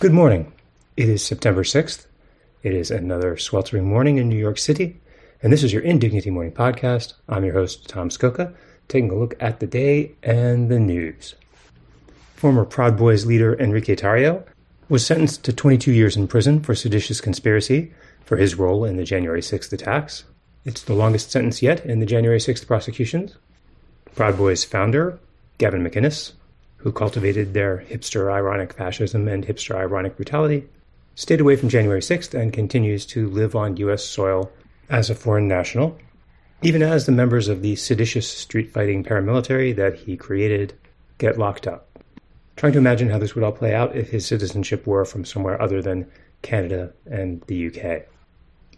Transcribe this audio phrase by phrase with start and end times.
[0.00, 0.52] Good morning.
[0.96, 2.06] It is September 6th.
[2.62, 5.00] It is another sweltering morning in New York City,
[5.42, 7.14] and this is your Indignity Morning Podcast.
[7.28, 8.54] I'm your host, Tom Scocca,
[8.86, 11.34] taking a look at the day and the news.
[12.36, 14.44] Former Proud Boys leader Enrique Tarrio
[14.88, 17.92] was sentenced to 22 years in prison for seditious conspiracy
[18.24, 20.22] for his role in the January 6th attacks.
[20.64, 23.36] It's the longest sentence yet in the January 6th prosecutions.
[24.14, 25.18] Proud Boys founder,
[25.58, 26.34] Gavin McInnes,
[26.78, 30.66] who cultivated their hipster ironic fascism and hipster ironic brutality,
[31.14, 34.04] stayed away from January 6th and continues to live on U.S.
[34.04, 34.50] soil
[34.88, 35.98] as a foreign national,
[36.62, 40.72] even as the members of the seditious street fighting paramilitary that he created
[41.18, 41.88] get locked up.
[42.56, 45.60] Trying to imagine how this would all play out if his citizenship were from somewhere
[45.60, 46.10] other than
[46.42, 48.06] Canada and the UK.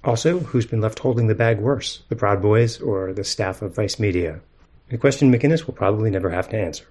[0.03, 3.75] Also, who's been left holding the bag worse, the Proud Boys or the staff of
[3.75, 4.41] Vice Media?
[4.91, 6.87] A question McInnes will probably never have to answer.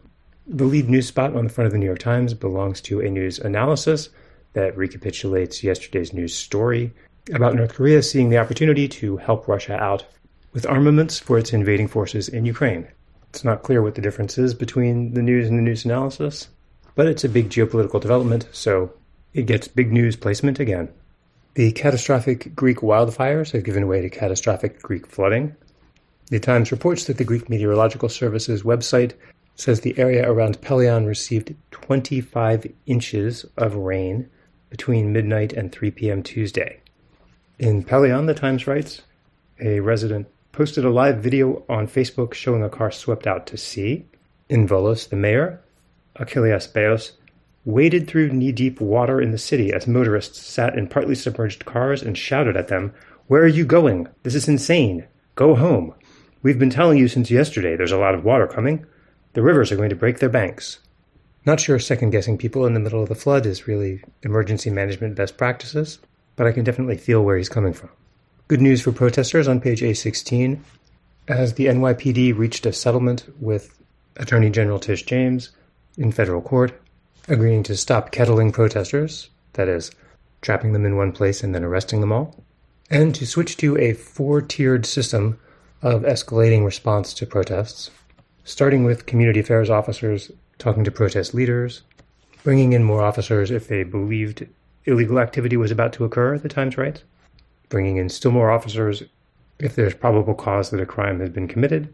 [0.52, 3.10] The lead news spot on the front of the New York Times belongs to a
[3.12, 4.10] news analysis
[4.54, 6.92] that recapitulates yesterday's news story
[7.32, 10.06] about North Korea seeing the opportunity to help Russia out
[10.52, 12.88] with armaments for its invading forces in Ukraine.
[13.30, 16.48] It's not clear what the difference is between the news and the news analysis,
[16.96, 18.92] but it's a big geopolitical development, so
[19.36, 20.90] it gets big news placement again.
[21.54, 25.56] The catastrophic Greek wildfires have given way to catastrophic Greek flooding.
[26.32, 29.14] The Times reports that the Greek Meteorological Service's website
[29.60, 34.30] says the area around Pelion received 25 inches of rain
[34.70, 36.24] between midnight and 3 p.m.
[36.24, 36.82] Tuesday.
[37.58, 39.02] In Pelion, the Times writes,
[39.60, 44.06] a resident posted a live video on Facebook showing a car swept out to sea.
[44.48, 45.62] In Volos, the mayor,
[46.18, 47.14] Achilleas Beos,
[47.66, 52.02] waded through knee deep water in the city as motorists sat in partly submerged cars
[52.02, 52.94] and shouted at them,
[53.28, 54.08] Where are you going?
[54.24, 55.06] This is insane.
[55.36, 55.94] Go home.
[56.42, 58.86] We've been telling you since yesterday there's a lot of water coming.
[59.34, 60.80] The rivers are going to break their banks.
[61.46, 65.16] Not sure second guessing people in the middle of the flood is really emergency management
[65.16, 66.00] best practices,
[66.36, 67.90] but I can definitely feel where he's coming from.
[68.48, 70.60] Good news for protesters on page A16.
[71.28, 73.80] As the NYPD reached a settlement with
[74.18, 75.52] Attorney General Tish James
[75.98, 76.82] in federal court,
[77.28, 79.92] agreeing to stop kettling protesters, that is,
[80.42, 82.44] trapping them in one place and then arresting them all,
[82.90, 85.40] and to switch to a four tiered system
[85.84, 87.92] of escalating response to protests,
[88.50, 91.84] starting with community affairs officers talking to protest leaders,
[92.44, 94.48] bringing in more officers if they believed
[94.86, 97.04] illegal activity was about to occur, the Times writes,
[97.70, 99.04] bringing in still more officers
[99.60, 101.94] if there's probable cause that a crime has been committed,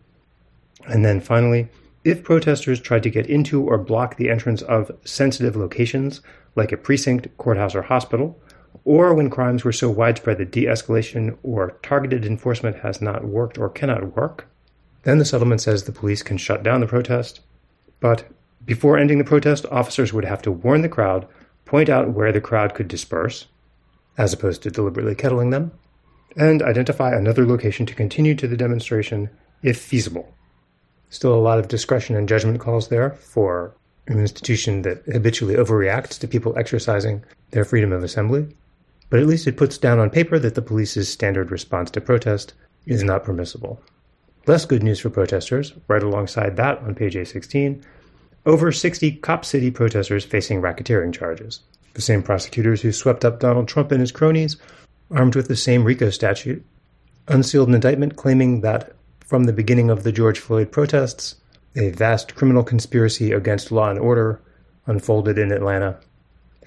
[0.88, 1.68] and then finally,
[2.06, 6.22] if protesters tried to get into or block the entrance of sensitive locations,
[6.56, 8.40] like a precinct, courthouse, or hospital,
[8.86, 13.58] or when crimes were so widespread that de escalation or targeted enforcement has not worked
[13.58, 14.48] or cannot work,
[15.06, 17.40] then the settlement says the police can shut down the protest.
[18.00, 18.26] But
[18.66, 21.28] before ending the protest, officers would have to warn the crowd,
[21.64, 23.46] point out where the crowd could disperse,
[24.18, 25.72] as opposed to deliberately kettling them,
[26.36, 29.30] and identify another location to continue to the demonstration
[29.62, 30.34] if feasible.
[31.10, 33.76] Still a lot of discretion and judgment calls there for
[34.08, 38.48] an institution that habitually overreacts to people exercising their freedom of assembly.
[39.12, 42.54] But at least it puts down on paper that the police's standard response to protest
[42.88, 43.80] is not permissible.
[44.48, 47.84] Less good news for protesters, right alongside that on page A16,
[48.46, 51.62] over 60 Cop City protesters facing racketeering charges.
[51.96, 54.58] The same prosecutors who swept up Donald Trump and his cronies,
[55.10, 56.64] armed with the same RICO statute,
[57.28, 58.94] unsealed an indictment claiming that
[59.26, 61.36] from the beginning of the George Floyd protests,
[61.76, 64.40] a vast criminal conspiracy against law and order
[64.86, 66.00] unfolded in Atlanta.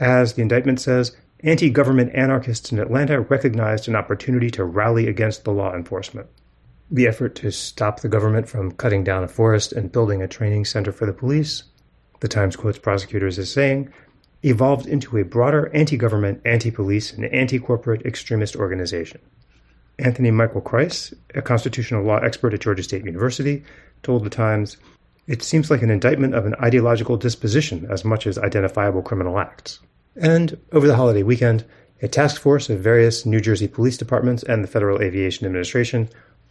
[0.01, 5.45] As the indictment says, anti government anarchists in Atlanta recognized an opportunity to rally against
[5.45, 6.29] the law enforcement.
[6.91, 10.65] The effort to stop the government from cutting down a forest and building a training
[10.65, 11.65] center for the police,
[12.21, 13.93] the Times quotes prosecutors as saying,
[14.43, 19.21] evolved into a broader anti government, anti police, and anti corporate extremist organization.
[19.99, 23.65] Anthony Michael Kreis, a constitutional law expert at Georgia State University,
[24.03, 24.77] told The Times,
[25.27, 29.81] It seems like an indictment of an ideological disposition as much as identifiable criminal acts.
[30.17, 31.65] And over the holiday weekend,
[32.01, 36.09] a task force of various New Jersey police departments and the Federal Aviation Administration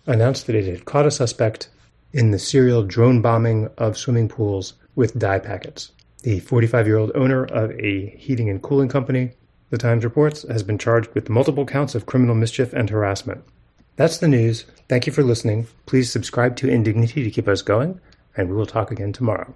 [0.07, 1.69] announced that it had caught a suspect
[2.13, 5.91] in the serial drone bombing of swimming pools with dye packets.
[6.23, 9.33] The 45 year old owner of a heating and cooling company
[9.69, 13.43] the Times reports, has been charged with multiple counts of criminal mischief and harassment.
[13.97, 14.65] That's the news.
[14.87, 15.67] Thank you for listening.
[15.85, 17.99] Please subscribe to Indignity to keep us going,
[18.35, 19.53] and we will talk again tomorrow.